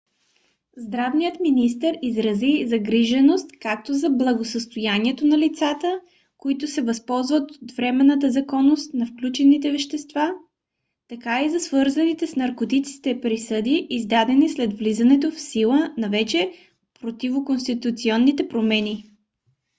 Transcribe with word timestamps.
здравният 0.77 1.39
министър 1.39 1.97
изрази 2.01 2.63
загриженост 2.67 3.49
както 3.61 3.93
за 3.93 4.09
благосъстоянието 4.09 5.25
на 5.25 5.37
лицата 5.37 5.99
които 6.37 6.67
се 6.67 6.81
възползват 6.81 7.51
от 7.51 7.71
временната 7.71 8.31
законност 8.31 8.93
на 8.93 9.05
включените 9.07 9.71
вещества 9.71 10.31
така 11.07 11.43
и 11.43 11.49
за 11.49 11.59
свързаните 11.59 12.27
с 12.27 12.35
наркотиците 12.35 13.21
присъди 13.21 13.87
издадени 13.89 14.49
след 14.49 14.73
влизането 14.73 15.31
в 15.31 15.39
сила 15.39 15.93
на 15.97 16.09
вече 16.09 16.51
противоконституционните 17.01 18.47
промени 18.47 19.11